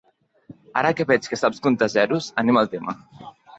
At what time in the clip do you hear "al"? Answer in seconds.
2.65-2.75